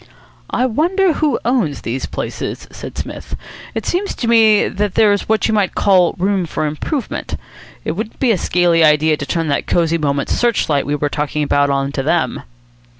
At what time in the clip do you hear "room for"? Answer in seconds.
6.17-6.65